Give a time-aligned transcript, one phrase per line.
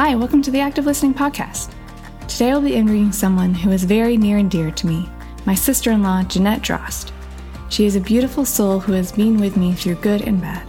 [0.00, 1.74] Hi, welcome to the Active Listening Podcast.
[2.28, 5.10] Today I'll be interviewing someone who is very near and dear to me,
[5.44, 7.10] my sister in law, Jeanette Drost.
[7.68, 10.64] She is a beautiful soul who has been with me through good and bad.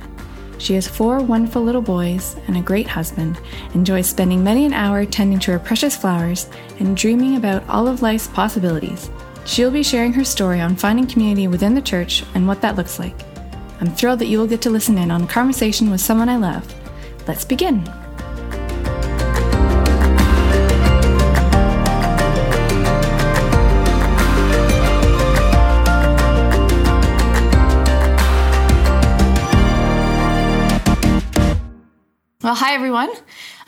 [0.58, 3.40] She has four wonderful little boys and a great husband,
[3.76, 6.50] enjoys spending many an hour tending to her precious flowers
[6.80, 9.12] and dreaming about all of life's possibilities.
[9.46, 12.98] She'll be sharing her story on finding community within the church and what that looks
[12.98, 13.22] like.
[13.80, 16.38] I'm thrilled that you will get to listen in on a conversation with someone I
[16.38, 16.66] love.
[17.28, 17.88] Let's begin.
[32.50, 33.12] Well, hi everyone.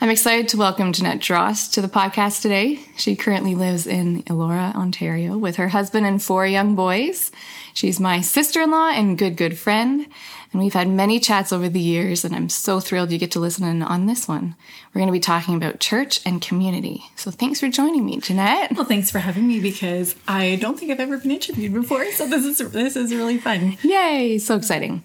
[0.00, 2.80] I'm excited to welcome Jeanette Drost to the podcast today.
[2.96, 7.30] She currently lives in Elora, Ontario with her husband and four young boys.
[7.74, 10.04] She's my sister-in-law and good, good friend.
[10.52, 13.38] And we've had many chats over the years and I'm so thrilled you get to
[13.38, 14.56] listen in on this one.
[14.92, 17.04] We're going to be talking about church and community.
[17.14, 18.72] So thanks for joining me, Jeanette.
[18.72, 22.10] Well, thanks for having me because I don't think I've ever been interviewed before.
[22.10, 23.78] So this is, this is really fun.
[23.84, 24.38] Yay.
[24.38, 25.04] So exciting.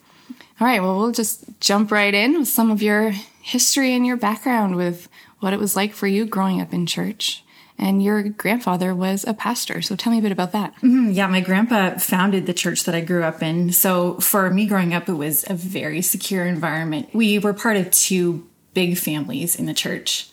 [0.59, 0.81] All right.
[0.81, 5.07] Well, we'll just jump right in with some of your history and your background with
[5.39, 7.43] what it was like for you growing up in church.
[7.79, 9.83] And your grandfather was a pastor.
[9.83, 10.73] So tell me a bit about that.
[10.81, 13.71] Mm, yeah, my grandpa founded the church that I grew up in.
[13.71, 17.09] So for me growing up, it was a very secure environment.
[17.13, 20.31] We were part of two big families in the church.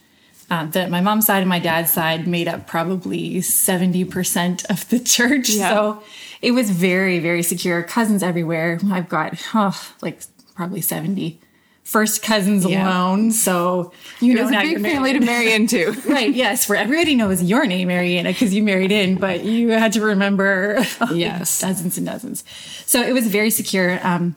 [0.54, 5.00] Uh, that my mom's side and my dad's side made up probably 70% of the
[5.16, 5.48] church.
[5.48, 5.68] Yeah.
[5.70, 6.02] So
[6.42, 7.82] it was very, very secure.
[7.82, 8.78] Cousins everywhere.
[8.88, 10.22] I've got, oh, like
[10.54, 11.40] probably 70
[11.82, 12.86] first cousins yeah.
[12.88, 13.32] alone.
[13.32, 16.32] So you it know, now a big family to marry into, right?
[16.32, 20.02] Yes, for everybody knows your name, Mariana, because you married in, but you had to
[20.02, 22.44] remember yes dozens and dozens.
[22.86, 23.98] So it was very secure.
[24.06, 24.36] Um,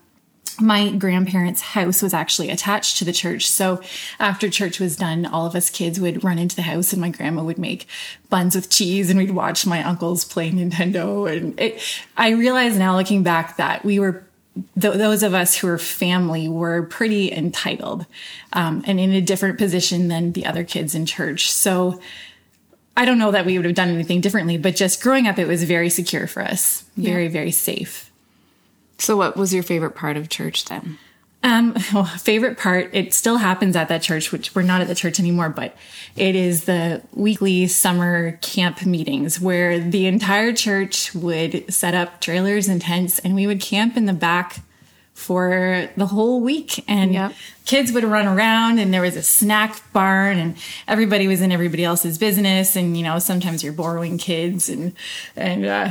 [0.59, 3.49] my grandparents' house was actually attached to the church.
[3.49, 3.81] So
[4.19, 7.09] after church was done, all of us kids would run into the house and my
[7.09, 7.87] grandma would make
[8.29, 11.31] buns with cheese and we'd watch my uncles play Nintendo.
[11.31, 11.81] And it,
[12.15, 14.23] I realize now looking back that we were
[14.79, 18.05] th- those of us who were family were pretty entitled
[18.53, 21.51] um, and in a different position than the other kids in church.
[21.51, 21.99] So
[22.95, 25.47] I don't know that we would have done anything differently, but just growing up, it
[25.47, 27.29] was very secure for us, very, yeah.
[27.29, 28.11] very safe.
[28.97, 30.97] So, what was your favorite part of church then?
[31.43, 34.95] Um, well, favorite part, it still happens at that church, which we're not at the
[34.95, 35.75] church anymore, but
[36.15, 42.67] it is the weekly summer camp meetings where the entire church would set up trailers
[42.67, 44.61] and tents and we would camp in the back
[45.13, 47.33] for the whole week and yep.
[47.65, 50.55] kids would run around and there was a snack barn and
[50.87, 54.93] everybody was in everybody else's business and you know sometimes you're borrowing kids and
[55.35, 55.89] and uh,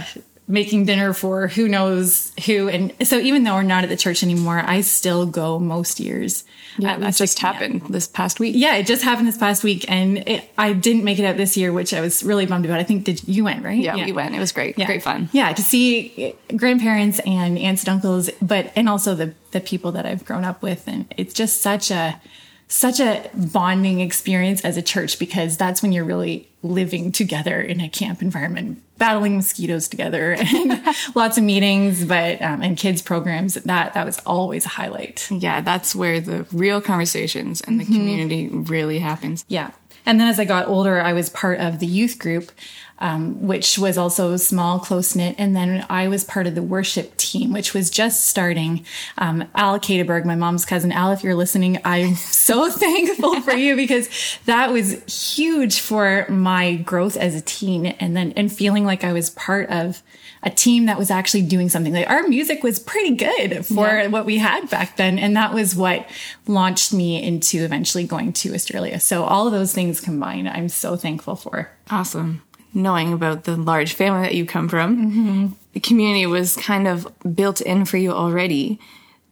[0.49, 2.69] making dinner for who knows who.
[2.69, 6.45] And so even though we're not at the church anymore, I still go most years.
[6.79, 7.89] Yeah, um, that just happened yeah.
[7.91, 8.55] this past week.
[8.56, 9.85] Yeah, it just happened this past week.
[9.89, 12.79] And it, I didn't make it out this year, which I was really bummed about.
[12.79, 13.79] I think did you went, right?
[13.79, 14.06] Yeah, yeah.
[14.06, 14.35] we went.
[14.35, 14.79] It was great.
[14.79, 14.87] Yeah.
[14.87, 15.29] Great fun.
[15.33, 20.06] Yeah, to see grandparents and aunts and uncles, but and also the the people that
[20.06, 20.87] I've grown up with.
[20.87, 22.21] And it's just such a
[22.69, 27.81] such a bonding experience as a church because that's when you're really living together in
[27.81, 30.83] a camp environment, battling mosquitoes together, and
[31.15, 33.55] lots of meetings, but um, and kids programs.
[33.55, 35.31] That that was always a highlight.
[35.31, 37.95] Yeah, that's where the real conversations and the mm-hmm.
[37.95, 39.45] community really happens.
[39.49, 39.71] Yeah.
[40.06, 42.50] And then as I got older, I was part of the youth group
[42.99, 45.34] um, which was also small, close knit.
[45.39, 48.84] And then I was part of the worship team, which was just starting.
[49.19, 50.93] Um, Al Kadeberg, my mom's cousin.
[50.93, 54.09] Al, if you're listening, I'm so thankful for you because
[54.47, 59.12] that was huge for my growth as a teen and then, and feeling like I
[59.12, 60.03] was part of
[60.43, 61.93] a team that was actually doing something.
[61.93, 64.07] Like our music was pretty good for yeah.
[64.09, 65.19] what we had back then.
[65.19, 66.09] And that was what
[66.47, 69.01] launched me into eventually going to Australia.
[69.01, 71.71] So all of those things combined, I'm so thankful for.
[71.91, 72.43] Awesome
[72.77, 75.47] knowing about the large family that you come from, mm-hmm.
[75.73, 78.79] the community was kind of built in for you already.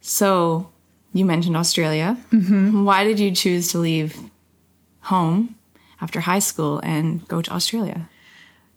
[0.01, 0.71] So
[1.13, 2.17] you mentioned Australia.
[2.33, 2.85] Mm-hmm.
[2.85, 4.19] Why did you choose to leave
[5.03, 5.57] home
[6.01, 8.09] after high school and go to Australia?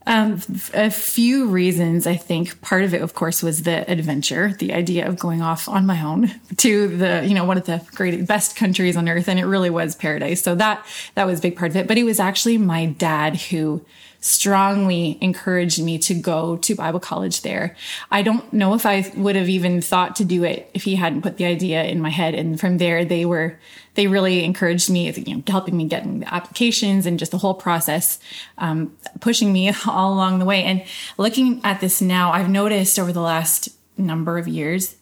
[0.07, 0.41] Um,
[0.73, 2.61] a few reasons, I think.
[2.61, 6.01] Part of it, of course, was the adventure, the idea of going off on my
[6.01, 9.27] own to the, you know, one of the great, best countries on earth.
[9.27, 10.41] And it really was paradise.
[10.41, 11.87] So that, that was a big part of it.
[11.87, 13.85] But it was actually my dad who
[14.19, 17.75] strongly encouraged me to go to Bible college there.
[18.11, 21.21] I don't know if I would have even thought to do it if he hadn't
[21.21, 22.33] put the idea in my head.
[22.33, 23.59] And from there, they were,
[23.93, 27.53] they really encouraged me, you know, helping me get the applications and just the whole
[27.53, 28.19] process,
[28.57, 30.63] um, pushing me all along the way.
[30.63, 30.83] And
[31.17, 34.95] looking at this now, I've noticed over the last number of years,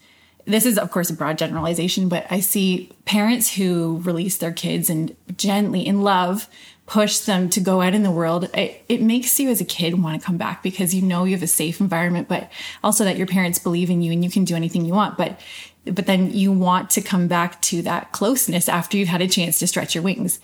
[0.45, 4.89] this is of course a broad generalization, but I see parents who release their kids
[4.89, 6.47] and gently in love
[6.85, 8.49] push them to go out in the world.
[8.53, 11.31] It, it makes you as a kid want to come back because you know you
[11.31, 12.51] have a safe environment, but
[12.83, 15.17] also that your parents believe in you and you can do anything you want.
[15.17, 15.39] But
[15.85, 19.59] but then you want to come back to that closeness after you've had a chance
[19.59, 20.39] to stretch your wings.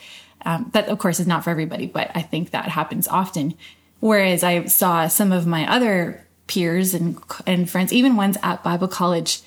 [0.45, 3.55] Um, that of course is not for everybody, but I think that happens often.
[3.99, 8.88] Whereas I saw some of my other peers and and friends, even ones at Bible
[8.88, 9.41] college,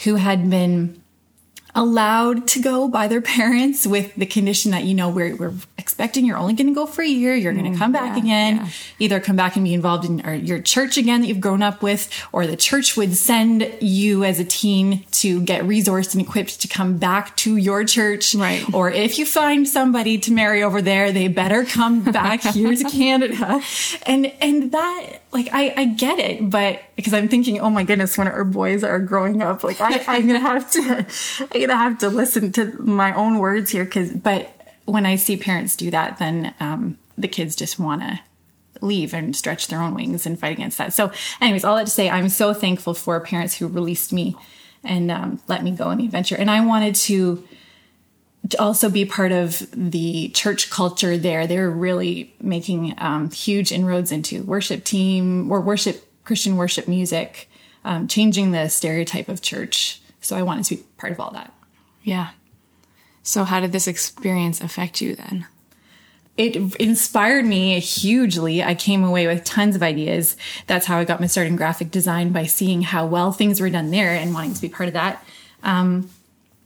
[0.00, 1.00] who had been
[1.74, 6.24] allowed to go by their parents with the condition that you know we're, we're expecting
[6.24, 8.22] you're only going to go for a year you're going to mm, come back yeah,
[8.22, 8.68] again yeah.
[8.98, 12.10] either come back and be involved in your church again that you've grown up with
[12.32, 16.68] or the church would send you as a teen to get resourced and equipped to
[16.68, 18.34] come back to your church.
[18.34, 18.64] Right.
[18.74, 22.40] Or if you find somebody to marry over there they better come back.
[22.50, 23.62] Here to canada.
[24.04, 28.18] And and that like I, I get it, but because I'm thinking, oh my goodness,
[28.18, 31.06] when our boys are growing up, like I, I'm gonna have to,
[31.40, 33.86] I'm gonna have to listen to my own words here.
[33.86, 34.50] Cause, but
[34.86, 38.20] when I see parents do that, then um, the kids just want to
[38.80, 40.92] leave and stretch their own wings and fight against that.
[40.92, 44.36] So, anyways, all that to say, I'm so thankful for parents who released me
[44.82, 46.36] and um, let me go on the adventure.
[46.36, 47.46] And I wanted to
[48.48, 51.46] to also be part of the church culture there.
[51.46, 57.48] They're really making um, huge inroads into worship team or worship, Christian worship music,
[57.84, 60.00] um, changing the stereotype of church.
[60.20, 61.52] So I wanted to be part of all that.
[62.02, 62.30] Yeah.
[63.22, 65.46] So how did this experience affect you then?
[66.36, 68.62] It inspired me hugely.
[68.62, 70.38] I came away with tons of ideas.
[70.66, 73.68] That's how I got my start in graphic design by seeing how well things were
[73.68, 75.22] done there and wanting to be part of that.
[75.62, 76.08] Um,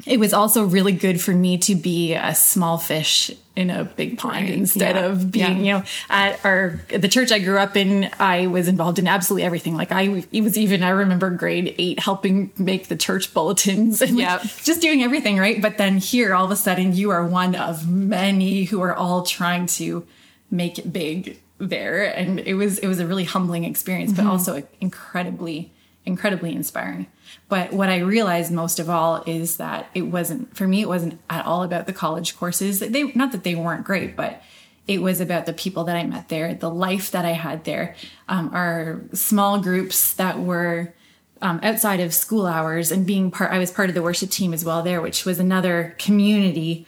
[0.06, 4.19] it was also really good for me to be a small fish in a big
[4.19, 4.50] pond right.
[4.50, 5.06] instead yeah.
[5.06, 5.76] of being, yeah.
[5.76, 8.11] you know, at our the church I grew up in.
[8.19, 9.76] I was involved in absolutely everything.
[9.76, 14.19] Like I, it was even I remember grade eight helping make the church bulletins and
[14.19, 14.43] yep.
[14.43, 15.62] like, just doing everything right.
[15.62, 19.23] But then here, all of a sudden, you are one of many who are all
[19.23, 20.06] trying to
[20.50, 24.26] make it big there, and it was it was a really humbling experience, mm-hmm.
[24.26, 25.73] but also incredibly
[26.06, 27.06] incredibly inspiring.
[27.49, 31.21] But what I realized most of all is that it wasn't, for me, it wasn't
[31.31, 32.81] at all about the college courses.
[32.81, 34.43] They, not that they weren't great, but
[34.87, 37.97] it was about the people that I met there, the life that I had there,
[38.29, 40.93] um, our small groups that were
[41.41, 44.53] um, outside of school hours and being part, I was part of the worship team
[44.53, 46.87] as well there, which was another community.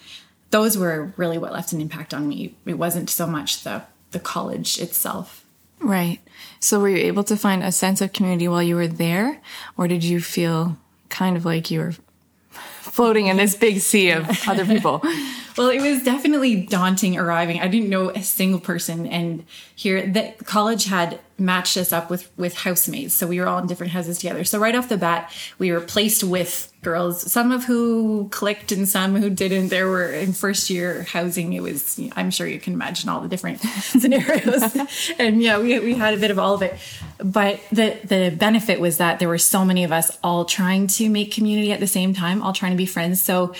[0.51, 2.55] Those were really what left an impact on me.
[2.67, 5.46] It wasn't so much the, the college itself.
[5.81, 6.21] Right.
[6.61, 9.41] So were you able to find a sense of community while you were there?
[9.77, 10.77] Or did you feel
[11.09, 11.95] kind of like you were
[12.51, 15.03] floating in this big sea of other people?
[15.57, 17.61] well, it was definitely daunting arriving.
[17.61, 19.07] I didn't know a single person.
[19.07, 19.45] And
[19.75, 23.15] here, the college had matched us up with, with housemates.
[23.15, 24.45] So we were all in different houses together.
[24.45, 28.89] So right off the bat, we were placed with girls, some of who clicked and
[28.89, 29.69] some who didn't.
[29.69, 33.29] There were in first year housing, it was, I'm sure you can imagine all the
[33.29, 34.77] different scenarios.
[35.19, 36.75] and yeah, we, we had a bit of all of it.
[37.19, 41.11] But the, the benefit was that there were so many of us all trying to
[41.11, 43.21] make community at the same time, all trying to be friends.
[43.21, 43.55] So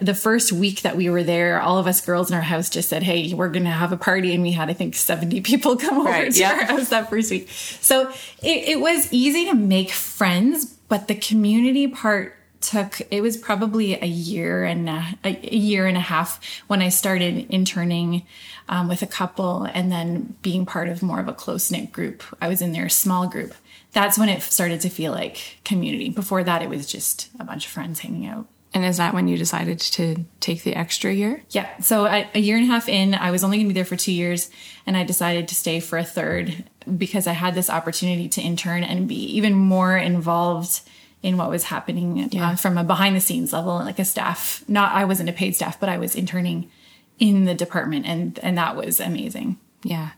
[0.00, 2.88] the first week that we were there, all of us girls in our house just
[2.88, 4.34] said, Hey, we're going to have a party.
[4.34, 6.52] And we had, I think, 70 people come over right, to yeah.
[6.52, 7.48] our house that first week.
[7.50, 8.10] So
[8.42, 13.94] it, it was easy to make friends, but the community part took it was probably
[13.94, 18.26] a year and a, a year and a half when I started interning
[18.68, 22.22] um, with a couple and then being part of more of a close knit group.
[22.40, 23.54] I was in their small group.
[23.92, 26.10] That's when it started to feel like community.
[26.10, 28.46] Before that, it was just a bunch of friends hanging out.
[28.72, 31.42] And is that when you decided to take the extra year?
[31.50, 31.68] Yeah.
[31.80, 33.84] So I, a year and a half in, I was only going to be there
[33.84, 34.50] for two years,
[34.86, 36.64] and I decided to stay for a third
[36.96, 40.82] because I had this opportunity to intern and be even more involved
[41.22, 42.50] in what was happening uh, yeah.
[42.50, 44.64] uh, from a behind the scenes level, like a staff.
[44.68, 46.70] Not I wasn't a paid staff, but I was interning
[47.18, 49.58] in the department, and and that was amazing.
[49.82, 50.10] Yeah.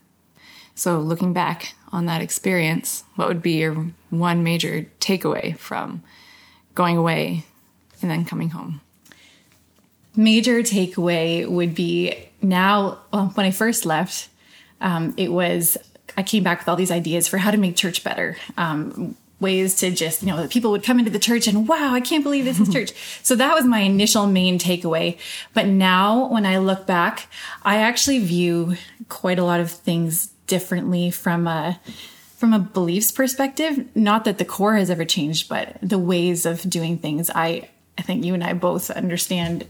[0.74, 6.02] So looking back on that experience, what would be your one major takeaway from
[6.74, 7.44] going away
[8.02, 8.80] and then coming home?
[10.14, 14.28] Major takeaway would be now, well, when I first left,
[14.80, 15.78] um, it was,
[16.16, 18.36] I came back with all these ideas for how to make church better.
[18.56, 22.00] Um, ways to just, you know, people would come into the church and wow, I
[22.00, 22.92] can't believe this is church.
[23.22, 25.18] So that was my initial main takeaway.
[25.52, 27.26] But now when I look back,
[27.62, 28.76] I actually view
[29.08, 31.80] quite a lot of things differently from a,
[32.36, 33.94] from a beliefs perspective.
[33.96, 37.28] Not that the core has ever changed, but the ways of doing things.
[37.34, 37.68] I,
[37.98, 39.66] I think you and I both understand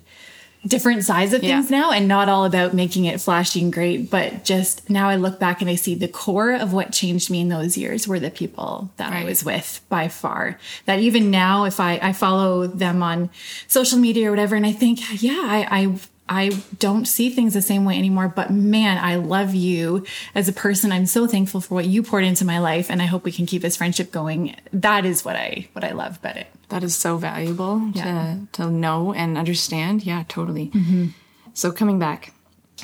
[0.66, 1.80] different sides of things yeah.
[1.80, 5.40] now and not all about making it flashy and great, but just now I look
[5.40, 8.30] back and I see the core of what changed me in those years were the
[8.30, 9.22] people that right.
[9.22, 10.58] I was with by far.
[10.86, 13.30] That even now, if I, I follow them on
[13.66, 15.96] social media or whatever, and I think, yeah, I, I
[16.32, 20.52] I don't see things the same way anymore, but man, I love you as a
[20.52, 20.90] person.
[20.90, 23.44] I'm so thankful for what you poured into my life and I hope we can
[23.44, 24.56] keep this friendship going.
[24.72, 26.46] That is what I what I love about it.
[26.70, 28.38] That is so valuable yeah.
[28.52, 30.04] to to know and understand.
[30.04, 30.68] Yeah, totally.
[30.68, 31.08] Mm-hmm.
[31.52, 32.32] So coming back,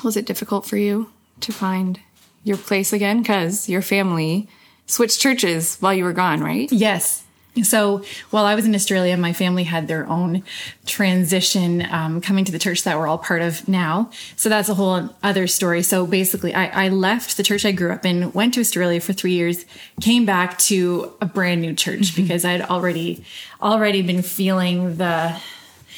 [0.03, 1.99] was it difficult for you to find
[2.43, 4.47] your place again cuz your family
[4.85, 6.71] switched churches while you were gone, right?
[6.71, 7.23] Yes.
[7.63, 10.43] So while I was in Australia, my family had their own
[10.85, 14.11] transition um, coming to the church that we're all part of now.
[14.35, 15.83] So that's a whole other story.
[15.83, 19.13] So basically, I, I, left the church I grew up in, went to Australia for
[19.13, 19.65] three years,
[20.01, 22.23] came back to a brand new church mm-hmm.
[22.23, 23.23] because I'd already
[23.61, 25.39] already been feeling the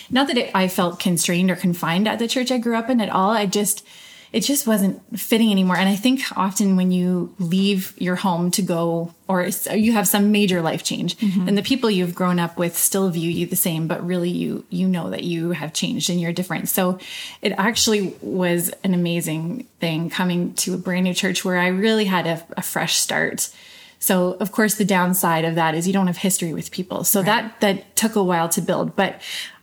[0.09, 2.99] not that it, I felt constrained or confined at the church I grew up in
[2.99, 3.31] at all.
[3.31, 3.85] I just
[4.33, 5.75] it just wasn't fitting anymore.
[5.75, 10.31] And I think often when you leave your home to go, or you have some
[10.31, 11.49] major life change, mm-hmm.
[11.49, 14.65] and the people you've grown up with still view you the same, but really you
[14.69, 16.69] you know that you have changed and you're different.
[16.69, 16.97] So
[17.41, 22.05] it actually was an amazing thing coming to a brand new church where I really
[22.05, 23.49] had a, a fresh start.
[23.99, 27.03] So of course the downside of that is you don't have history with people.
[27.03, 27.25] So right.
[27.25, 29.21] that that took a while to build, but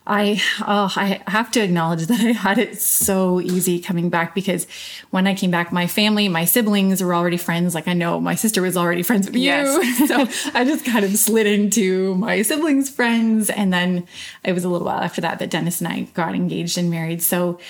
[0.08, 4.66] I oh I have to acknowledge that I had it so easy coming back because
[5.10, 7.74] when I came back, my family, my siblings were already friends.
[7.74, 10.00] Like I know my sister was already friends with yes.
[10.00, 14.08] you, so I just kind of slid into my siblings' friends, and then
[14.42, 17.22] it was a little while after that that Dennis and I got engaged and married.
[17.22, 17.60] So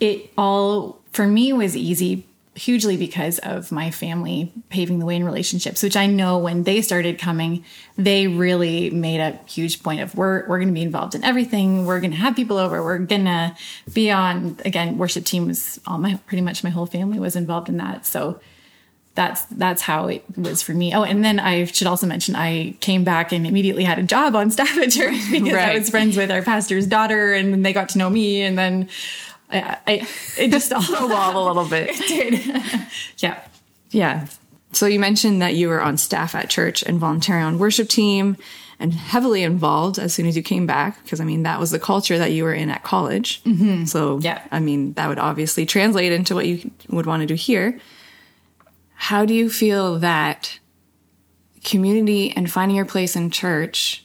[0.00, 5.24] it all for me was easy hugely because of my family paving the way in
[5.24, 7.64] relationships, which I know when they started coming,
[7.96, 11.86] they really made a huge point of we're we're going to be involved in everything.
[11.86, 12.82] We're going to have people over.
[12.82, 13.56] We're going to
[13.92, 14.98] be on again.
[14.98, 18.06] Worship team was all my pretty much my whole family was involved in that.
[18.06, 18.40] So
[19.14, 20.92] that's that's how it was for me.
[20.94, 24.34] Oh, and then I should also mention I came back and immediately had a job
[24.34, 25.70] on staff at church because right.
[25.70, 28.88] I was friends with our pastor's daughter, and they got to know me, and then
[29.50, 30.08] I, I
[30.38, 31.90] it just snowballed a little bit.
[32.00, 32.86] It did.
[33.18, 33.40] yeah.
[33.90, 34.26] Yeah.
[34.72, 38.36] So you mentioned that you were on staff at church and volunteering on worship team
[38.80, 41.78] and heavily involved as soon as you came back because I mean that was the
[41.78, 43.42] culture that you were in at college.
[43.44, 43.84] Mm-hmm.
[43.84, 47.34] So yeah, I mean that would obviously translate into what you would want to do
[47.34, 47.78] here.
[48.94, 50.58] How do you feel that
[51.64, 54.04] community and finding your place in church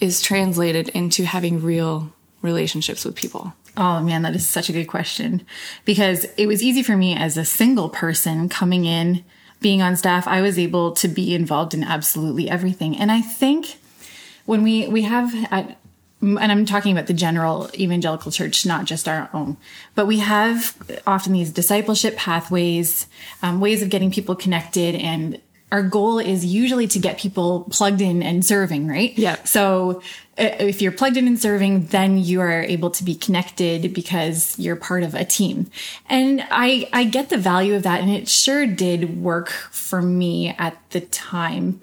[0.00, 3.54] is translated into having real relationships with people?
[3.76, 5.44] Oh man, that is such a good question
[5.84, 9.24] because it was easy for me as a single person coming in,
[9.60, 10.28] being on staff.
[10.28, 12.96] I was able to be involved in absolutely everything.
[12.96, 13.78] And I think
[14.44, 15.76] when we, we have at,
[16.20, 19.56] and I'm talking about the general evangelical church, not just our own,
[19.94, 20.76] but we have
[21.06, 23.08] often these discipleship pathways,
[23.42, 25.40] um, ways of getting people connected and
[25.74, 29.12] our goal is usually to get people plugged in and serving, right?
[29.18, 29.42] Yeah.
[29.42, 30.02] So
[30.38, 34.56] uh, if you're plugged in and serving, then you are able to be connected because
[34.56, 35.68] you're part of a team.
[36.08, 38.00] And I, I get the value of that.
[38.00, 41.80] And it sure did work for me at the time.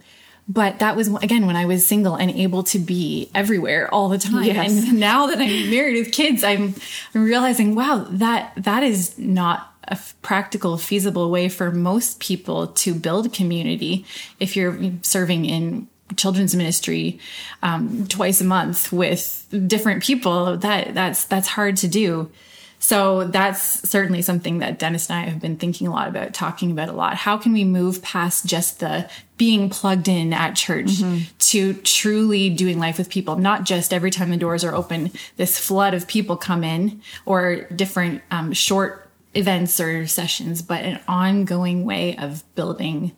[0.48, 4.18] But that was again when I was single and able to be everywhere all the
[4.18, 4.46] time.
[4.46, 4.88] Yes.
[4.88, 6.76] And now that I'm married with kids, I'm,
[7.14, 12.96] I'm realizing, wow, that, that is not a practical, feasible way for most people to
[12.96, 14.06] build community.
[14.40, 17.20] If you're serving in children's ministry
[17.64, 22.32] um, twice a month with different people that that's that's hard to do.
[22.80, 26.72] So that's certainly something that dennis and i have been thinking a lot about talking
[26.72, 27.16] about a lot.
[27.16, 31.24] How can we move past just the being plugged in at church mm-hmm.
[31.38, 33.36] to truly doing life with people?
[33.36, 37.68] Not just every time the doors are open this flood of people come in or
[37.76, 43.16] different um, short events or sessions, but an ongoing way of building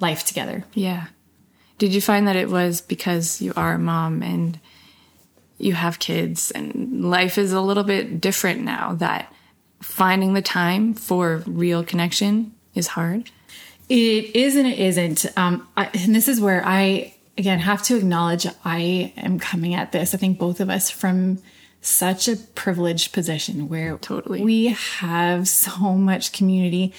[0.00, 0.64] life together.
[0.74, 1.06] Yeah.
[1.78, 4.58] Did you find that it was because you are a mom and
[5.58, 9.32] you have kids and life is a little bit different now that
[9.80, 13.30] finding the time for real connection is hard?
[13.88, 15.26] It is and it isn't.
[15.36, 19.92] Um, I, and this is where I, again, have to acknowledge I am coming at
[19.92, 20.14] this.
[20.14, 21.38] I think both of us from
[21.82, 26.94] such a privileged position where totally we have so much community,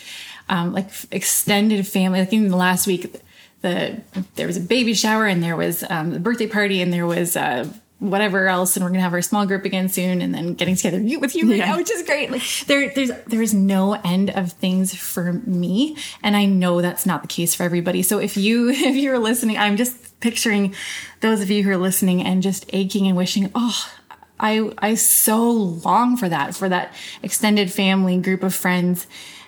[0.50, 2.20] um, like extended family.
[2.20, 3.16] Like the last week,
[3.62, 4.02] the
[4.36, 7.38] there was a baby shower and there was um, a birthday party and there was
[7.38, 7.66] uh,
[8.00, 11.02] whatever else, and we're gonna have our small group again soon, and then getting together
[11.18, 11.72] with you right yeah.
[11.72, 12.30] now, which is great.
[12.30, 17.22] Like there, there's there's no end of things for me, and I know that's not
[17.22, 18.04] the case for everybody.
[18.04, 20.76] So if you if you're listening, I'm just picturing
[21.22, 23.92] those of you who are listening and just aching and wishing, oh,
[24.40, 29.08] I, I so long for that, for that extended family group of friends.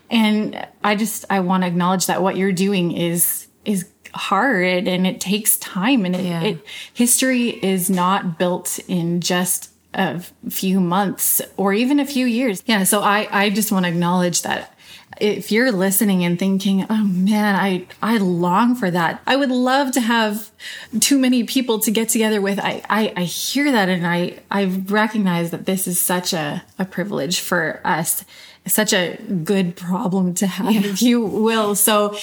[0.09, 5.05] And I just, I want to acknowledge that what you're doing is, is hard and
[5.05, 6.41] it takes time and it, yeah.
[6.41, 12.63] it history is not built in just a few months or even a few years.
[12.65, 12.83] Yeah.
[12.83, 14.74] So I, I just want to acknowledge that
[15.19, 19.21] if you're listening and thinking, oh man, I, I long for that.
[19.25, 20.51] I would love to have
[20.99, 22.59] too many people to get together with.
[22.59, 26.85] I, I, I hear that and I, I recognize that this is such a, a
[26.85, 28.25] privilege for us,
[28.65, 30.81] such a good problem to have, yeah.
[30.81, 31.75] if you will.
[31.75, 32.17] So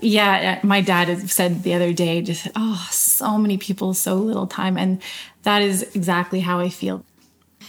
[0.00, 4.76] yeah, my dad said the other day, just, oh, so many people, so little time.
[4.76, 5.00] And
[5.44, 7.04] that is exactly how I feel.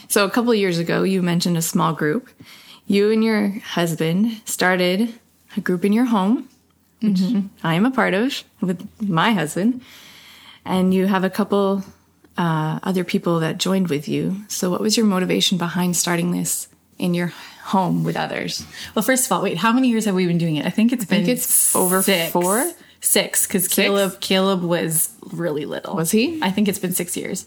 [0.07, 2.29] So a couple years ago, you mentioned a small group
[2.87, 5.13] you and your husband started
[5.55, 6.49] a group in your home,
[7.01, 7.47] which mm-hmm.
[7.63, 9.81] I am a part of with my husband,
[10.65, 11.83] and you have a couple
[12.37, 14.37] uh, other people that joined with you.
[14.47, 18.65] So, what was your motivation behind starting this in your home with others?
[18.95, 20.65] Well, first of all, wait, how many years have we been doing it?
[20.65, 22.31] I think it's been it's over six.
[22.31, 22.71] four,
[23.01, 25.95] six, because Caleb Caleb was really little.
[25.95, 26.39] Was he?
[26.41, 27.45] I think it's been six years.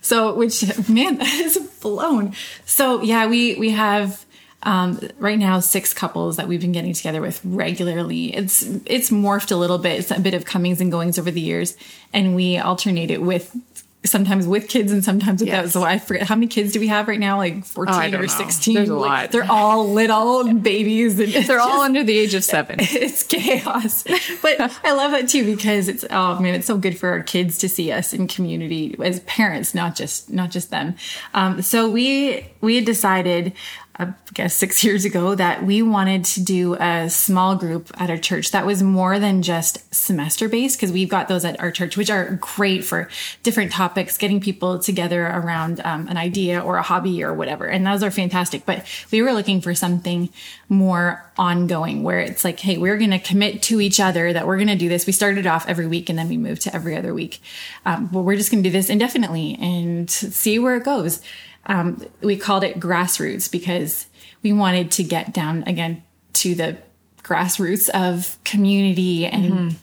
[0.00, 2.34] So, which man, that is blown.
[2.64, 4.24] So, yeah, we we have
[4.62, 8.34] um, right now six couples that we've been getting together with regularly.
[8.34, 10.00] It's it's morphed a little bit.
[10.00, 11.76] It's a bit of comings and goings over the years,
[12.12, 13.56] and we alternate it with
[14.04, 15.64] sometimes with kids and sometimes without.
[15.64, 15.72] Yes.
[15.72, 17.36] So I forget how many kids do we have right now?
[17.36, 18.74] Like fourteen oh, or sixteen.
[18.74, 19.32] There's a like, lot.
[19.32, 21.18] They're all little babies.
[21.18, 22.78] And they're all under the age of seven.
[22.98, 24.04] It's chaos.
[24.42, 27.58] But I love that too because it's oh man, it's so good for our kids
[27.58, 30.96] to see us in community as parents, not just not just them.
[31.34, 33.52] Um, so we we had decided
[33.98, 38.16] I guess six years ago that we wanted to do a small group at our
[38.16, 41.96] church that was more than just semester based because we've got those at our church,
[41.96, 43.08] which are great for
[43.42, 47.66] different topics, getting people together around um, an idea or a hobby or whatever.
[47.66, 48.64] And those are fantastic.
[48.64, 50.28] But we were looking for something
[50.68, 54.56] more ongoing where it's like, hey, we're going to commit to each other that we're
[54.56, 55.06] going to do this.
[55.06, 57.40] We started off every week and then we moved to every other week.
[57.84, 61.20] Um, but we're just going to do this indefinitely and see where it goes
[61.68, 64.06] um, we called it grassroots because
[64.42, 66.02] we wanted to get down again
[66.34, 66.78] to the
[67.22, 69.76] grassroots of community and mm-hmm.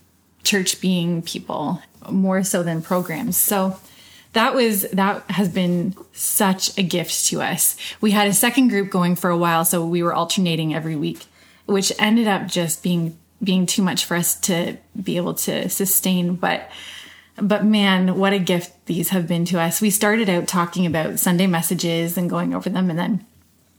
[0.44, 3.38] church being people more so than programs.
[3.38, 3.80] So
[4.34, 7.78] that was that has been such a gift to us.
[8.02, 11.26] We had a second group going for a while, so we were alternating every week,
[11.66, 16.36] which ended up just being being too much for us to be able to sustain.
[16.36, 16.70] But
[17.38, 19.82] but man, what a gift these have been to us.
[19.82, 23.26] We started out talking about Sunday messages and going over them, and then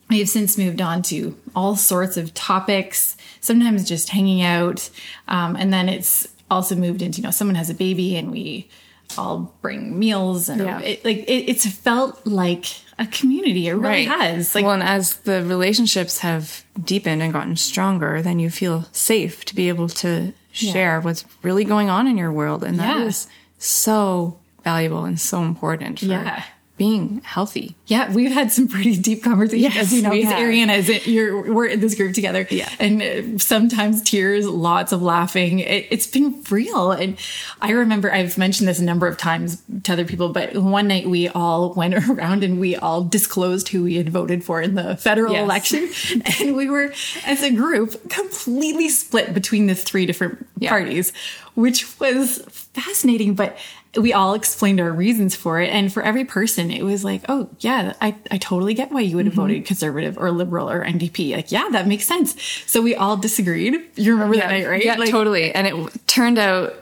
[0.09, 4.89] we have since moved on to all sorts of topics, sometimes just hanging out.
[5.29, 8.69] Um, and then it's also moved into, you know, someone has a baby and we
[9.17, 10.81] all bring meals and yeah.
[10.81, 12.67] it, like it, it's felt like
[12.99, 13.69] a community.
[13.69, 14.09] It really right.
[14.09, 14.55] has.
[14.55, 19.45] Like, well, and as the relationships have deepened and gotten stronger, then you feel safe
[19.47, 21.01] to be able to share yeah.
[21.01, 22.63] what's really going on in your world.
[22.65, 23.05] And that yeah.
[23.05, 23.27] is
[23.67, 26.45] so valuable and so important for yeah
[26.77, 27.75] being healthy.
[27.87, 31.53] Yeah, we've had some pretty deep conversations, yes, as you know, because Ariana is you're
[31.53, 32.47] we're in this group together.
[32.51, 35.61] Yeah, and uh, sometimes tears, lots of laughing.
[35.61, 37.19] It, has been real, and
[37.63, 41.09] I remember I've mentioned this a number of times to other people, but one night
[41.09, 44.97] we all went around and we all disclosed who we had voted for in the
[44.97, 45.43] federal yes.
[45.43, 45.89] election,
[46.41, 46.93] and we were
[47.25, 50.69] as a group completely split between the three different yeah.
[50.69, 51.13] parties,
[51.55, 52.43] which was
[52.75, 53.57] fascinating, but
[53.97, 55.71] we all explained our reasons for it.
[55.71, 59.17] And for every person, it was like, oh, yeah, I, I totally get why you
[59.17, 59.43] would have mm-hmm.
[59.43, 61.35] voted conservative or liberal or NDP.
[61.35, 62.41] Like, yeah, that makes sense.
[62.67, 63.75] So we all disagreed.
[63.95, 64.85] You remember yeah, that night, right?
[64.85, 65.53] Yeah, like, totally.
[65.53, 66.75] And it turned out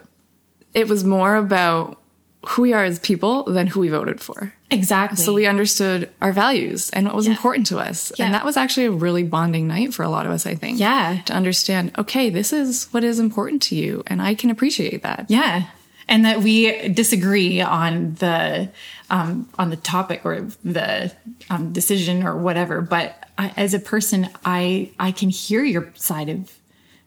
[0.73, 2.01] it was more about
[2.49, 4.53] who we are as people than who we voted for.
[4.71, 5.17] Exactly.
[5.17, 7.33] So we understood our values and what was yeah.
[7.33, 8.13] important to us.
[8.19, 8.27] Yeah.
[8.27, 10.79] And that was actually a really bonding night for a lot of us, I think.
[10.79, 11.23] Yeah.
[11.27, 14.03] To understand, okay, this is what is important to you.
[14.07, 15.27] And I can appreciate that.
[15.29, 15.69] Yeah
[16.09, 18.71] and that we disagree on the
[19.11, 21.13] um, on the topic or the
[21.51, 22.81] um, decision or whatever.
[22.81, 26.53] But I, as a person, I I can hear your side of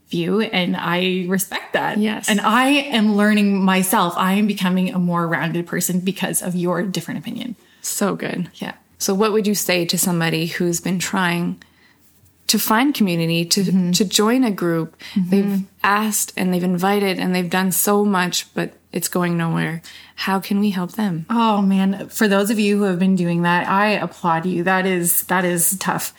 [0.09, 1.97] view and I respect that.
[1.97, 2.29] Yes.
[2.29, 4.13] And I am learning myself.
[4.15, 7.55] I am becoming a more rounded person because of your different opinion.
[7.81, 8.49] So good.
[8.55, 8.75] Yeah.
[8.97, 11.61] So what would you say to somebody who's been trying
[12.47, 13.91] to find community, to mm-hmm.
[13.91, 14.97] to join a group?
[15.13, 15.29] Mm-hmm.
[15.29, 19.81] They've asked and they've invited and they've done so much, but it's going nowhere.
[20.15, 21.25] How can we help them?
[21.29, 24.63] Oh man, for those of you who have been doing that, I applaud you.
[24.63, 26.13] That is that is tough.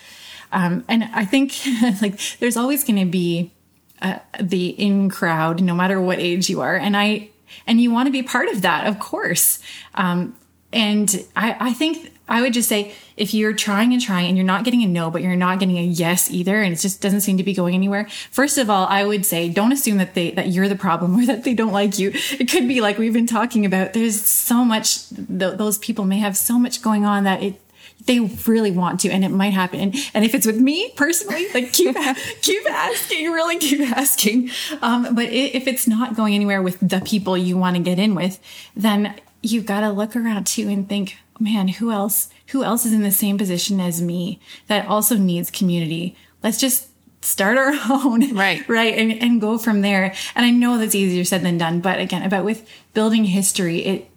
[0.52, 1.54] Um, and I think
[2.02, 3.52] like there's always going to be
[4.00, 7.30] uh, the in crowd, no matter what age you are, and I
[7.66, 9.58] and you want to be part of that, of course.
[9.94, 10.36] Um,
[10.72, 14.46] and I, I think I would just say if you're trying and trying and you're
[14.46, 17.22] not getting a no, but you're not getting a yes either, and it just doesn't
[17.22, 18.08] seem to be going anywhere.
[18.30, 21.26] First of all, I would say don't assume that they that you're the problem or
[21.26, 22.12] that they don't like you.
[22.38, 23.92] It could be like we've been talking about.
[23.92, 27.60] There's so much th- those people may have so much going on that it
[28.06, 31.46] they really want to and it might happen and, and if it's with me personally
[31.52, 31.96] like keep
[32.42, 34.50] keep asking really keep asking
[34.82, 38.14] um, but if it's not going anywhere with the people you want to get in
[38.14, 38.38] with
[38.76, 42.92] then you've got to look around too and think man, who else, who else is
[42.92, 46.16] in the same position as me that also needs community?
[46.42, 46.88] Let's just
[47.22, 48.34] start our own.
[48.34, 48.68] Right.
[48.68, 48.94] Right.
[48.94, 50.14] And, and go from there.
[50.34, 54.10] And I know that's easier said than done, but again, about with building history, it,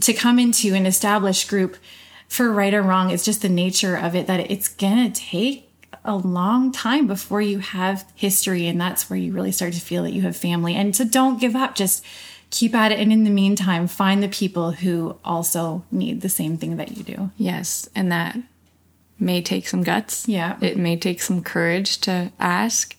[0.00, 1.76] to come into an established group
[2.28, 5.70] for right or wrong, it's just the nature of it that it's going to take
[6.04, 8.66] a long time before you have history.
[8.66, 10.74] And that's where you really start to feel that you have family.
[10.74, 11.74] And so don't give up.
[11.74, 12.04] Just
[12.50, 12.98] keep at it.
[12.98, 17.02] And in the meantime, find the people who also need the same thing that you
[17.02, 17.30] do.
[17.36, 17.88] Yes.
[17.94, 18.36] And that
[19.18, 20.28] may take some guts.
[20.28, 20.56] Yeah.
[20.60, 22.96] It may take some courage to ask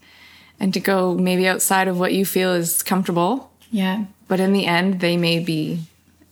[0.60, 3.52] and to go maybe outside of what you feel is comfortable.
[3.72, 4.06] Yeah.
[4.28, 5.82] But in the end, they may be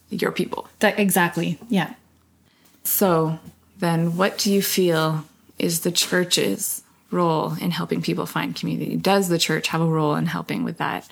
[0.09, 0.67] your people.
[0.79, 1.59] That, exactly.
[1.69, 1.93] Yeah.
[2.83, 3.39] So
[3.79, 5.25] then, what do you feel
[5.57, 8.97] is the church's role in helping people find community?
[8.97, 11.07] Does the church have a role in helping with that?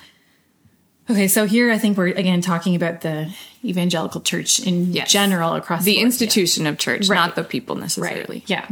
[1.09, 5.11] Okay, so here I think we're again talking about the evangelical church in yes.
[5.11, 6.69] general across the, the institution yeah.
[6.69, 7.15] of church, right.
[7.15, 8.37] not the people necessarily.
[8.37, 8.49] Right.
[8.49, 8.67] Yeah.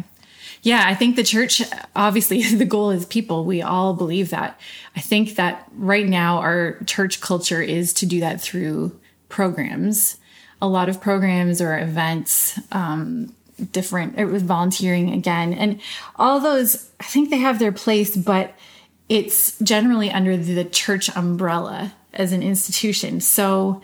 [0.63, 1.61] Yeah, I think the church,
[1.95, 3.45] obviously, the goal is people.
[3.45, 4.59] We all believe that.
[4.95, 10.17] I think that right now our church culture is to do that through programs,
[10.61, 13.33] a lot of programs or events, um,
[13.71, 15.53] different, it was volunteering again.
[15.53, 15.81] And
[16.15, 18.53] all those, I think they have their place, but
[19.09, 23.21] it's generally under the church umbrella as an institution.
[23.21, 23.81] So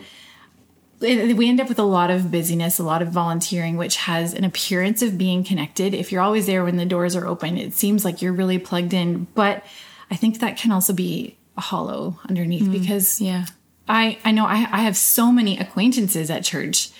[1.00, 4.44] we end up with a lot of busyness, a lot of volunteering, which has an
[4.44, 5.94] appearance of being connected.
[5.94, 8.92] If you're always there when the doors are open, it seems like you're really plugged
[8.92, 9.28] in.
[9.34, 9.64] But
[10.10, 13.46] I think that can also be hollow underneath mm, because yeah,
[13.88, 16.90] I I know I, I have so many acquaintances at church.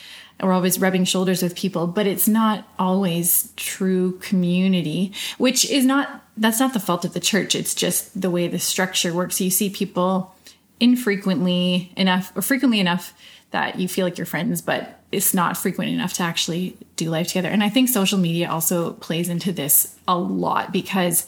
[0.41, 6.25] We're always rubbing shoulders with people, but it's not always true community, which is not
[6.37, 7.57] that's not the fault of the church.
[7.57, 9.41] It's just the way the structure works.
[9.41, 10.33] You see people
[10.81, 13.15] infrequently enough or frequently enough
[13.51, 17.29] that you feel like you're friends, but it's not frequent enough to actually do life
[17.29, 17.49] together.
[17.49, 21.27] And I think social media also plays into this a lot because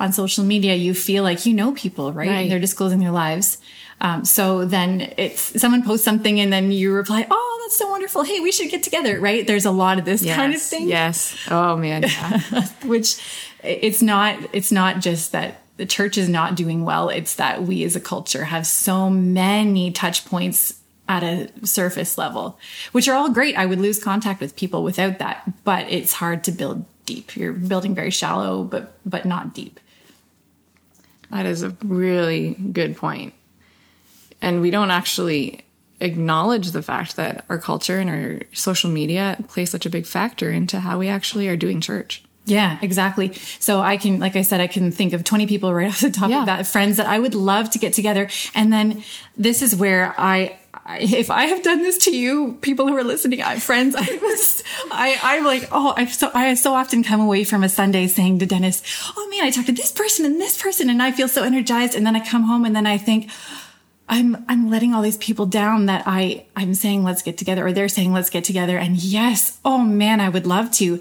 [0.00, 2.28] on social media, you feel like you know people, right?
[2.28, 2.48] right.
[2.48, 3.58] They're disclosing their lives.
[4.00, 8.22] Um, so then it's someone posts something and then you reply, Oh, that's so wonderful.
[8.24, 9.46] Hey, we should get together, right?
[9.46, 10.88] There's a lot of this yes, kind of thing.
[10.88, 11.36] Yes.
[11.50, 12.04] Oh man.
[12.04, 12.40] Yeah.
[12.84, 13.22] Which
[13.62, 17.08] it's not, it's not just that the church is not doing well.
[17.08, 22.58] It's that we as a culture have so many touch points at a surface level,
[22.92, 23.56] which are all great.
[23.56, 27.34] I would lose contact with people without that, but it's hard to build deep.
[27.34, 29.80] You're building very shallow, but but not deep.
[31.30, 33.32] That is a really good point.
[34.42, 35.64] And we don't actually
[35.98, 40.50] acknowledge the fact that our culture and our social media play such a big factor
[40.50, 42.22] into how we actually are doing church.
[42.50, 43.32] Yeah, exactly.
[43.60, 46.10] So I can, like I said, I can think of 20 people right off the
[46.10, 46.40] top yeah.
[46.40, 48.28] of that, friends that I would love to get together.
[48.54, 49.04] And then
[49.36, 50.58] this is where I,
[50.98, 54.64] if I have done this to you, people who are listening, I friends, I was,
[54.90, 58.40] I, I'm like, oh, I so, I so often come away from a Sunday saying
[58.40, 58.82] to Dennis,
[59.16, 61.94] oh man, I talked to this person and this person and I feel so energized.
[61.94, 63.30] And then I come home and then I think,
[64.12, 67.72] I'm, I'm letting all these people down that I, I'm saying, let's get together or
[67.72, 68.76] they're saying, let's get together.
[68.76, 70.98] And yes, oh man, I would love to.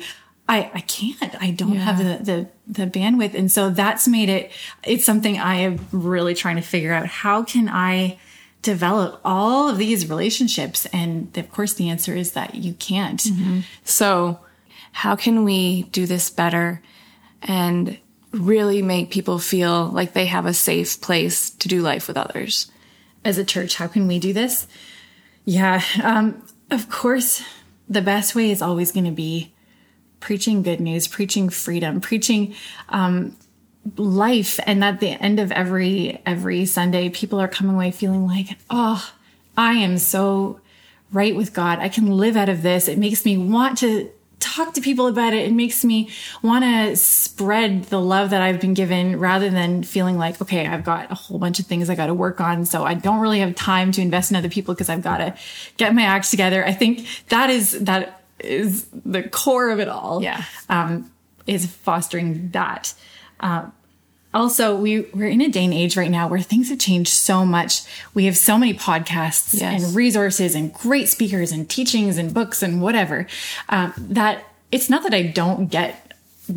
[0.49, 1.35] I, I can't.
[1.39, 1.81] I don't yeah.
[1.81, 3.35] have the, the, the bandwidth.
[3.35, 4.51] And so that's made it,
[4.83, 7.05] it's something I am really trying to figure out.
[7.05, 8.17] How can I
[8.63, 10.87] develop all of these relationships?
[10.87, 13.19] And of course, the answer is that you can't.
[13.19, 13.59] Mm-hmm.
[13.83, 14.39] So
[14.91, 16.81] how can we do this better
[17.43, 17.99] and
[18.31, 22.71] really make people feel like they have a safe place to do life with others?
[23.23, 24.65] As a church, how can we do this?
[25.45, 25.83] Yeah.
[26.01, 27.43] Um, of course,
[27.87, 29.53] the best way is always going to be
[30.19, 32.55] preaching good news, preaching freedom, preaching
[32.89, 33.35] um,
[33.97, 34.59] life.
[34.65, 39.11] And at the end of every every Sunday, people are coming away feeling like, oh,
[39.57, 40.61] I am so
[41.11, 41.79] right with God.
[41.79, 42.87] I can live out of this.
[42.87, 45.47] It makes me want to talk to people about it.
[45.47, 46.09] It makes me
[46.41, 50.83] want to spread the love that I've been given rather than feeling like, okay, I've
[50.83, 52.65] got a whole bunch of things I got to work on.
[52.65, 55.35] So I don't really have time to invest in other people because I've got to
[55.77, 56.65] get my acts together.
[56.65, 60.21] I think that is that is the core of it all.
[60.21, 60.43] Yeah.
[60.69, 61.11] Um,
[61.47, 62.93] is fostering that.
[63.39, 63.71] Um,
[64.33, 67.43] also, we, we're in a day and age right now where things have changed so
[67.43, 67.81] much.
[68.13, 69.83] We have so many podcasts yes.
[69.83, 73.25] and resources and great speakers and teachings and books and whatever
[73.69, 76.05] um, that it's not that I don't get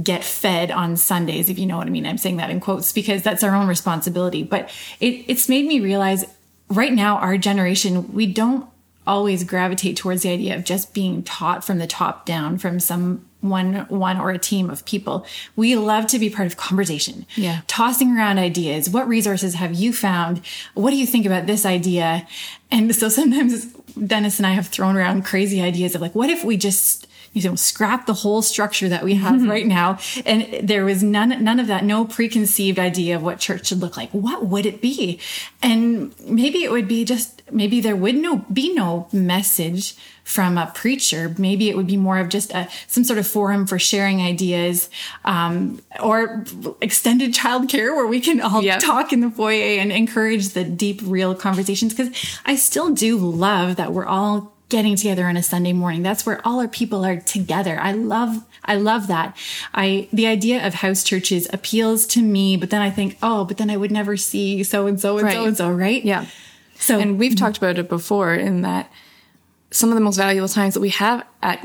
[0.03, 2.07] get fed on Sundays, if you know what I mean.
[2.07, 4.43] I'm saying that in quotes because that's our own responsibility.
[4.43, 6.25] But it, it's made me realize
[6.71, 8.67] right now, our generation, we don't
[9.07, 13.25] always gravitate towards the idea of just being taught from the top down from some
[13.41, 15.27] one one or a team of people.
[15.57, 17.63] We love to be part of conversation yeah.
[17.67, 18.89] tossing around ideas.
[18.89, 20.43] What resources have you found?
[20.75, 22.27] What do you think about this idea?
[22.71, 23.67] And so sometimes
[24.07, 27.49] dennis and i have thrown around crazy ideas of like what if we just you
[27.49, 29.99] know, scrap the whole structure that we have right now.
[30.27, 33.97] And there was none, none of that, no preconceived idea of what church should look
[33.97, 34.11] like.
[34.11, 35.21] What would it be?
[35.63, 40.71] And maybe it would be just, maybe there would no, be no message from a
[40.75, 41.35] preacher.
[41.37, 44.89] Maybe it would be more of just a, some sort of forum for sharing ideas,
[45.25, 46.45] um, or
[46.81, 48.81] extended childcare where we can all yep.
[48.81, 51.93] talk in the foyer and encourage the deep, real conversations.
[51.93, 52.09] Cause
[52.47, 56.03] I still do love that we're all getting together on a Sunday morning.
[56.03, 57.79] That's where all our people are together.
[57.79, 59.37] I love, I love that.
[59.75, 63.59] I, the idea of house churches appeals to me, but then I think, oh, but
[63.59, 66.03] then I would never see so and so and so and so, right?
[66.03, 66.25] Yeah.
[66.75, 68.91] So, and we've talked about it before in that
[69.71, 71.65] some of the most valuable times that we have at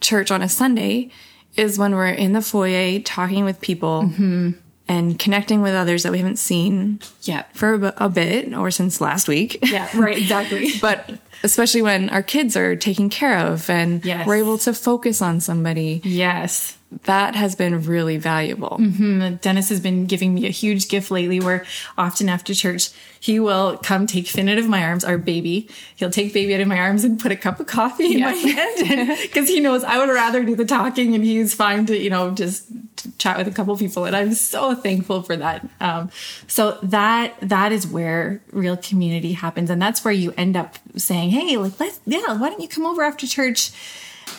[0.00, 1.10] church on a Sunday
[1.56, 4.52] is when we're in the foyer talking with people mm-hmm.
[4.88, 9.00] And connecting with others that we haven't seen yet for a, a bit or since
[9.00, 9.58] last week.
[9.62, 10.70] Yeah, right, exactly.
[10.80, 11.10] but
[11.42, 14.26] especially when our kids are taken care of and yes.
[14.26, 16.00] we're able to focus on somebody.
[16.04, 16.75] Yes.
[17.04, 18.78] That has been really valuable.
[18.80, 19.36] Mm-hmm.
[19.36, 21.64] Dennis has been giving me a huge gift lately where
[21.98, 25.68] often after church, he will come take Finn out of my arms, our baby.
[25.96, 28.32] He'll take baby out of my arms and put a cup of coffee in my
[28.32, 32.08] hand because he knows I would rather do the talking and he's fine to, you
[32.08, 32.66] know, just
[33.18, 34.04] chat with a couple people.
[34.04, 35.68] And I'm so thankful for that.
[35.80, 36.10] Um,
[36.46, 39.70] so that, that is where real community happens.
[39.70, 42.86] And that's where you end up saying, Hey, like, let's, yeah, why don't you come
[42.86, 43.72] over after church?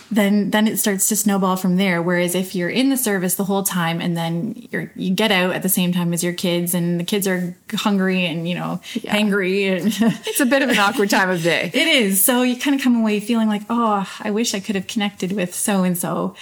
[0.09, 2.01] Then then it starts to snowball from there.
[2.01, 5.51] Whereas if you're in the service the whole time and then you're you get out
[5.51, 8.79] at the same time as your kids and the kids are hungry and you know
[8.93, 9.15] yeah.
[9.15, 11.71] angry and it's a bit of an awkward time of day.
[11.73, 12.23] It is.
[12.23, 15.33] So you kind of come away feeling like, oh, I wish I could have connected
[15.33, 16.35] with so and so.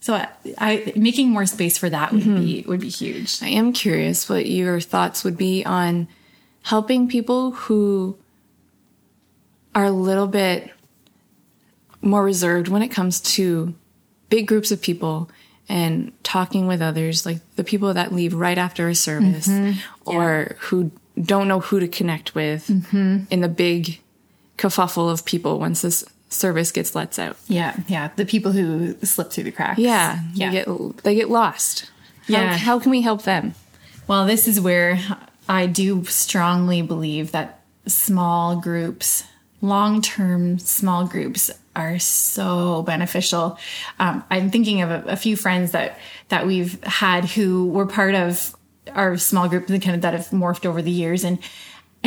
[0.00, 0.28] So I,
[0.58, 2.40] I, making more space for that would mm-hmm.
[2.40, 3.42] be would be huge.
[3.42, 6.06] I am curious what your thoughts would be on
[6.62, 8.16] helping people who
[9.74, 10.70] are a little bit
[12.00, 13.74] more reserved when it comes to
[14.28, 15.30] big groups of people
[15.68, 19.78] and talking with others, like the people that leave right after a service mm-hmm.
[20.06, 20.56] or yeah.
[20.60, 23.24] who don't know who to connect with mm-hmm.
[23.30, 24.00] in the big
[24.56, 27.36] kerfuffle of people once this service gets lets out.
[27.48, 28.10] Yeah, yeah.
[28.16, 29.78] The people who slip through the cracks.
[29.78, 30.50] Yeah, yeah.
[30.50, 31.90] They get, they get lost.
[32.26, 32.52] Yeah.
[32.52, 33.54] How, how can we help them?
[34.06, 34.98] Well, this is where
[35.48, 39.24] I do strongly believe that small groups,
[39.60, 43.58] long term small groups, are so beneficial.
[44.00, 48.16] Um, I'm thinking of a, a, few friends that that we've had who were part
[48.16, 48.54] of
[48.94, 51.38] our small group, that kind of that have morphed over the years, and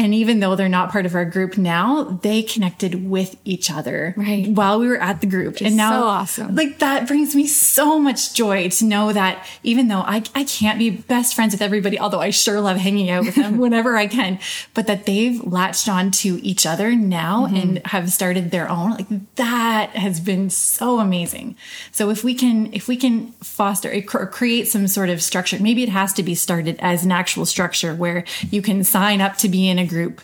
[0.02, 4.16] and even though they're not part of our group now, they connected with each other
[4.18, 4.48] right.
[4.48, 5.62] while we were at the group.
[5.62, 6.56] and now, so awesome.
[6.56, 10.80] Like that brings me so much joy to know that even though I, I can't
[10.80, 14.08] be best friends with everybody, although I sure love hanging out with them whenever I
[14.08, 14.40] can,
[14.74, 17.56] but that they've latched on to each other now mm-hmm.
[17.56, 21.56] and have started their own, like that has been so amazing.
[21.92, 25.84] So if we can, if we can foster or create some sort of structure, maybe
[25.84, 29.48] it has to be started as an actual structure where you can sign up to
[29.48, 30.22] be in a group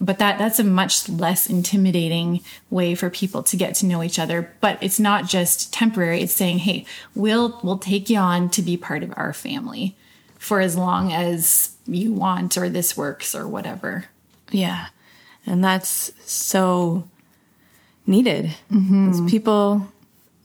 [0.00, 4.18] but that that's a much less intimidating way for people to get to know each
[4.18, 8.62] other but it's not just temporary it's saying hey we'll we'll take you on to
[8.62, 9.96] be part of our family
[10.38, 14.06] for as long as you want or this works or whatever
[14.50, 14.86] yeah
[15.44, 17.06] and that's so
[18.06, 19.26] needed mm-hmm.
[19.26, 19.86] people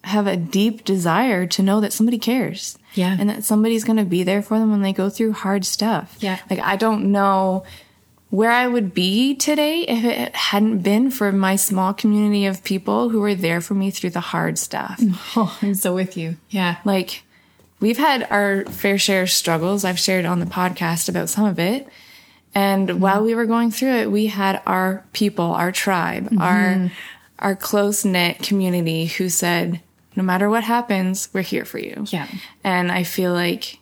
[0.03, 3.15] have a deep desire to know that somebody cares yeah.
[3.19, 6.17] And that somebody's going to be there for them when they go through hard stuff.
[6.19, 6.39] Yeah.
[6.49, 7.63] Like, I don't know
[8.33, 13.09] where I would be today if it hadn't been for my small community of people
[13.09, 14.99] who were there for me through the hard stuff.
[15.35, 16.37] Oh, I'm so with you.
[16.49, 16.77] Yeah.
[16.83, 17.21] Like
[17.79, 19.85] we've had our fair share of struggles.
[19.85, 21.87] I've shared on the podcast about some of it.
[22.55, 22.99] And mm-hmm.
[22.99, 26.41] while we were going through it, we had our people, our tribe, mm-hmm.
[26.41, 26.91] our,
[27.37, 29.79] our close knit community who said,
[30.15, 32.05] no matter what happens, we're here for you.
[32.09, 32.27] Yeah.
[32.63, 33.77] And I feel like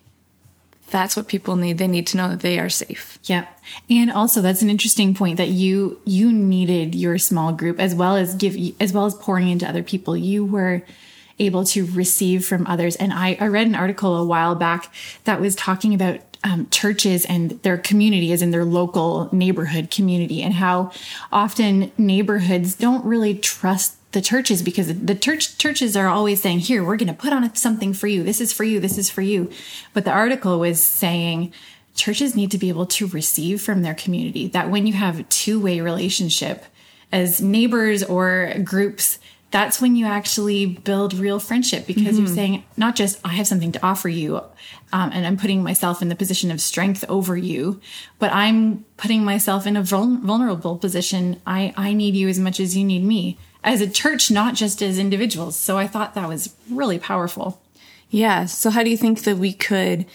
[0.92, 1.78] that's what people need.
[1.78, 3.18] They need to know that they are safe.
[3.24, 3.46] Yeah.
[3.90, 8.14] And also that's an interesting point that you, you needed your small group as well
[8.14, 10.16] as give, as well as pouring into other people.
[10.16, 10.82] You were
[11.38, 12.94] able to receive from others.
[12.96, 14.92] And I, I read an article a while back
[15.24, 20.42] that was talking about um, churches and their community as in their local neighborhood community
[20.42, 20.90] and how
[21.30, 26.84] often neighborhoods don't really trust the churches because the church churches are always saying here
[26.84, 28.22] we're going to put on something for you.
[28.22, 28.78] This is for you.
[28.78, 29.50] This is for you.
[29.94, 31.52] But the article was saying
[31.94, 35.24] churches need to be able to receive from their community that when you have a
[35.24, 36.64] two-way relationship
[37.10, 39.18] as neighbors or groups
[39.50, 42.24] that's when you actually build real friendship because mm-hmm.
[42.24, 44.36] you're saying not just i have something to offer you
[44.94, 47.78] um, and i'm putting myself in the position of strength over you
[48.18, 51.40] but i'm putting myself in a vul- vulnerable position.
[51.46, 54.82] I i need you as much as you need me as a church not just
[54.82, 57.62] as individuals so i thought that was really powerful
[58.10, 60.06] yeah so how do you think that we could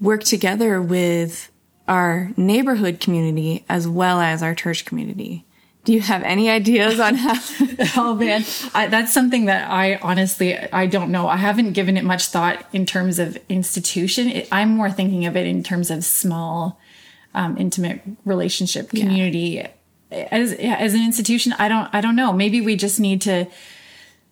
[0.00, 1.50] work together with
[1.86, 5.44] our neighborhood community as well as our church community
[5.84, 7.34] do you have any ideas on how?
[7.96, 8.44] oh man,
[8.74, 11.28] I, that's something that I honestly I don't know.
[11.28, 14.28] I haven't given it much thought in terms of institution.
[14.28, 16.80] It, I'm more thinking of it in terms of small,
[17.34, 19.38] um, intimate relationship community.
[19.38, 19.68] Yeah.
[20.10, 22.32] As as an institution, I don't I don't know.
[22.32, 23.46] Maybe we just need to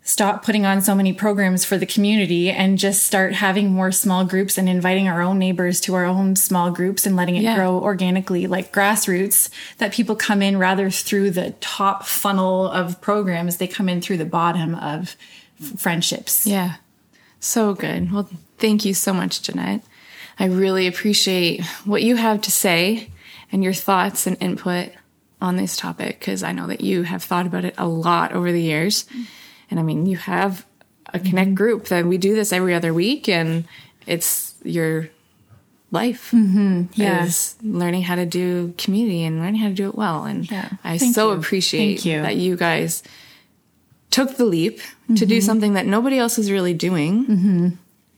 [0.04, 4.24] stop putting on so many programs for the community and just start having more small
[4.24, 7.54] groups and inviting our own neighbors to our own small groups and letting it yeah.
[7.54, 13.58] grow organically like grassroots that people come in rather through the top funnel of programs.
[13.58, 15.16] They come in through the bottom of
[15.76, 16.46] friendships.
[16.46, 16.76] Yeah.
[17.38, 18.12] So good.
[18.12, 19.82] Well thank you so much jeanette.
[20.38, 23.10] I really appreciate what you have to say
[23.52, 24.90] and your thoughts and input
[25.42, 28.52] on this topic because i know that you have thought about it a lot over
[28.52, 29.06] the years
[29.72, 30.66] and I mean, you have
[31.14, 31.54] a Connect mm-hmm.
[31.54, 33.64] group that we do this every other week, and
[34.06, 35.08] it's your
[35.90, 36.30] life.
[36.30, 36.84] Mm-hmm.
[36.92, 37.24] Yeah.
[37.24, 40.24] Is learning how to do community and learning how to do it well.
[40.24, 40.72] And yeah.
[40.84, 41.38] I Thank so you.
[41.38, 42.20] appreciate you.
[42.20, 43.02] that you guys
[44.10, 45.14] took the leap mm-hmm.
[45.14, 45.46] to do mm-hmm.
[45.46, 47.26] something that nobody else is really doing.
[47.26, 47.68] Mm-hmm.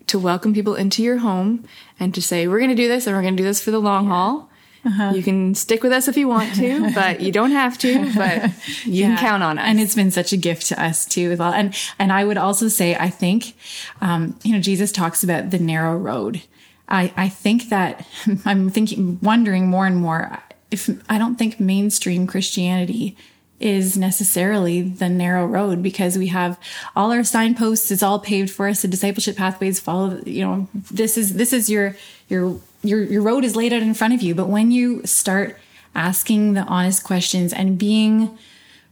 [0.08, 1.64] To welcome people into your home
[2.00, 3.70] and to say, we're going to do this and we're going to do this for
[3.70, 4.10] the long yeah.
[4.10, 4.50] haul.
[4.84, 5.12] Uh-huh.
[5.14, 8.50] You can stick with us if you want to, but you don't have to, but
[8.84, 9.06] you yeah.
[9.08, 9.64] can count on us.
[9.66, 11.52] And it's been such a gift to us too as well.
[11.52, 13.54] And, and I would also say, I think,
[14.00, 16.42] um, you know, Jesus talks about the narrow road.
[16.88, 18.06] I, I think that
[18.44, 20.38] I'm thinking, wondering more and more
[20.70, 23.16] if I don't think mainstream Christianity
[23.60, 26.58] is necessarily the narrow road because we have
[26.96, 31.16] all our signposts it's all paved for us the discipleship pathways follow you know this
[31.16, 31.96] is this is your
[32.28, 34.34] your your your road is laid out in front of you.
[34.34, 35.58] But when you start
[35.94, 38.38] asking the honest questions and being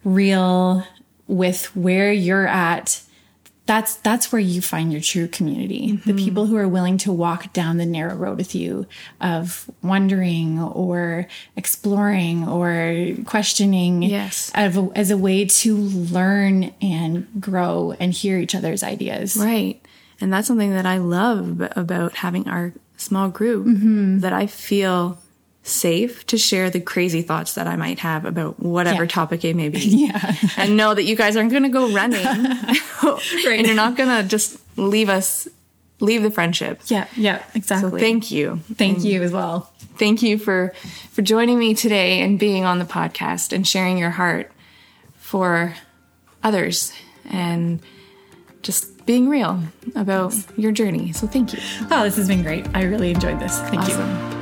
[0.05, 0.85] real
[1.29, 3.03] with where you're at
[3.73, 6.11] that's that's where you find your true community mm-hmm.
[6.11, 8.87] the people who are willing to walk down the narrow road with you
[9.19, 17.27] of wondering or exploring or questioning yes as a, as a way to learn and
[17.41, 19.81] grow and hear each other's ideas right
[20.21, 24.21] and that's something that i love about having our small group mm-hmm.
[24.21, 25.19] that I feel
[25.65, 29.09] safe to share the crazy thoughts that I might have about whatever yeah.
[29.09, 29.79] topic it may be.
[30.03, 30.35] Yeah.
[30.57, 32.25] and know that you guys aren't going to go running.
[33.03, 33.59] right.
[33.59, 35.49] And you're not going to just leave us
[36.01, 36.81] leave the friendship.
[36.87, 37.91] Yeah, yeah, exactly.
[37.93, 38.61] So thank you.
[38.75, 39.73] Thank and you as well.
[39.97, 40.75] Thank you for
[41.13, 44.51] for joining me today and being on the podcast and sharing your heart
[45.17, 45.75] for
[46.43, 46.93] others
[47.31, 47.81] and
[48.63, 49.63] just being real
[49.95, 51.13] about your journey.
[51.13, 51.61] So thank you.
[51.91, 52.67] Oh, this has been great.
[52.75, 53.59] I really enjoyed this.
[53.61, 54.37] Thank awesome.
[54.37, 54.42] you.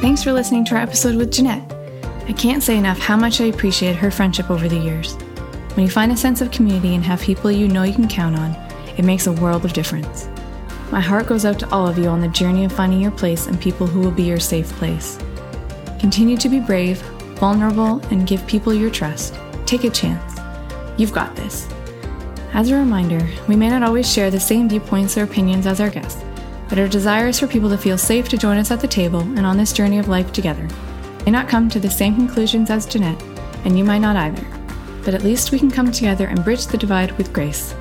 [0.00, 1.70] Thanks for listening to our episode with Jeanette.
[2.26, 5.12] I can't say enough how much I appreciate her friendship over the years.
[5.74, 8.34] When you find a sense of community and have people you know you can count
[8.34, 8.52] on,
[8.96, 10.26] it makes a world of difference.
[10.90, 13.46] My heart goes out to all of you on the journey of finding your place
[13.46, 15.18] and people who will be your safe place.
[15.98, 17.02] Continue to be brave,
[17.38, 19.38] vulnerable, and give people your trust.
[19.66, 20.40] Take a chance.
[20.96, 21.68] You've got this.
[22.54, 25.90] As a reminder, we may not always share the same viewpoints or opinions as our
[25.90, 26.24] guests,
[26.70, 29.20] but our desire is for people to feel safe to join us at the table
[29.20, 30.66] and on this journey of life together.
[31.26, 33.22] May not come to the same conclusions as Jeanette,
[33.64, 34.46] and you might not either,
[35.04, 37.74] but at least we can come together and bridge the divide with grace.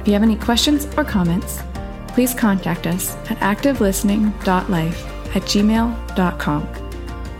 [0.00, 1.62] If you have any questions or comments,
[2.08, 6.68] please contact us at activelistening.life at gmail.com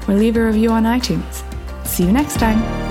[0.09, 1.45] or leave a review on iTunes.
[1.87, 2.82] See you next time.